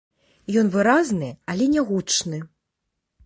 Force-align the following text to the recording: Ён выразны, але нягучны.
Ён 0.61 0.71
выразны, 0.75 1.29
але 1.55 1.67
нягучны. 1.75 2.39